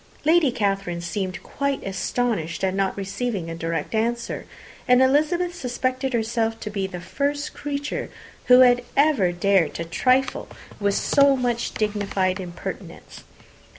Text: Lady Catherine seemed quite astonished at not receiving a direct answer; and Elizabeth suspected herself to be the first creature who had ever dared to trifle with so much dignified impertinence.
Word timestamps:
Lady 0.25 0.51
Catherine 0.51 0.99
seemed 0.99 1.43
quite 1.43 1.83
astonished 1.85 2.63
at 2.63 2.73
not 2.73 2.97
receiving 2.97 3.51
a 3.51 3.55
direct 3.55 3.93
answer; 3.93 4.47
and 4.87 4.99
Elizabeth 4.99 5.53
suspected 5.53 6.11
herself 6.11 6.59
to 6.61 6.71
be 6.71 6.87
the 6.87 6.99
first 6.99 7.53
creature 7.53 8.09
who 8.45 8.61
had 8.61 8.81
ever 8.97 9.31
dared 9.31 9.75
to 9.75 9.85
trifle 9.85 10.47
with 10.79 10.95
so 10.95 11.37
much 11.37 11.75
dignified 11.75 12.39
impertinence. 12.39 13.21